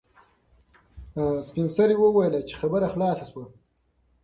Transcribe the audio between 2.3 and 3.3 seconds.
چې خبره خلاصه